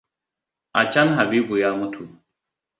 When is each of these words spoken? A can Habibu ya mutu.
A 0.73 0.83
can 0.87 1.09
Habibu 1.09 1.57
ya 1.57 1.73
mutu. 1.73 2.09